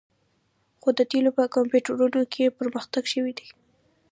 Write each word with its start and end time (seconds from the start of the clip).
خو 0.81 0.89
د 0.97 0.99
تیلو 1.11 1.31
په 1.37 1.43
کمپیوټرونو 1.55 2.21
کې 2.33 2.55
پرمختګ 2.59 3.03
شوی 3.13 3.31
دی 3.39 3.47